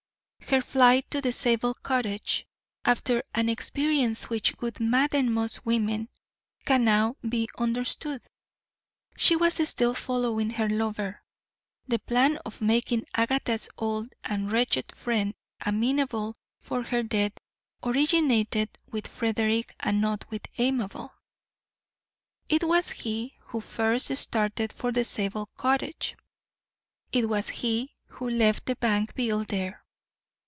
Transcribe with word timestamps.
Her 0.51 0.61
flight 0.61 1.09
to 1.11 1.21
the 1.21 1.31
Zabel 1.31 1.73
cottage, 1.75 2.45
after 2.83 3.23
an 3.33 3.47
experience 3.47 4.29
which 4.29 4.53
would 4.59 4.81
madden 4.81 5.31
most 5.31 5.65
women, 5.65 6.09
can 6.65 6.83
now 6.83 7.15
be 7.21 7.47
understood. 7.57 8.21
She 9.15 9.37
was 9.37 9.65
still 9.69 9.93
following 9.93 10.49
her 10.49 10.67
lover. 10.67 11.23
The 11.87 11.99
plan 11.99 12.35
of 12.45 12.59
making 12.59 13.05
Agatha's 13.15 13.69
old 13.77 14.09
and 14.25 14.51
wretched 14.51 14.93
friend 14.93 15.35
amenable 15.65 16.35
for 16.59 16.83
her 16.83 17.01
death 17.01 17.31
originated 17.81 18.77
with 18.87 19.07
Frederick 19.07 19.73
and 19.79 20.01
not 20.01 20.29
with 20.29 20.45
Amabel. 20.59 21.13
It 22.49 22.65
was 22.65 22.89
he 22.91 23.35
who 23.39 23.61
first 23.61 24.13
started 24.17 24.73
for 24.73 24.91
the 24.91 25.05
Zabel 25.05 25.45
cottage. 25.55 26.17
It 27.13 27.29
was 27.29 27.47
he 27.47 27.95
who 28.07 28.29
left 28.29 28.65
the 28.65 28.75
bank 28.75 29.15
bill 29.15 29.45
there. 29.45 29.79